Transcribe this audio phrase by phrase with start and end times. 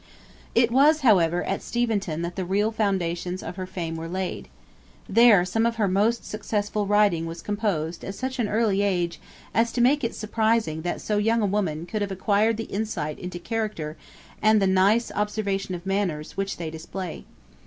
[0.55, 4.47] It was, however, at Steventon that the real foundations of her fame were laid.
[5.07, 9.21] There some of her most successful writing was composed at such an early age
[9.53, 13.19] as to make it surprising that so young a woman could have acquired the insight
[13.19, 13.95] into character,
[14.41, 17.25] and the nice observation of manners which they display.